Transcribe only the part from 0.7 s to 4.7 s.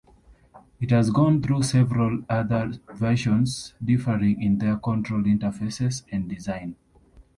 It has gone through several other versions, differing in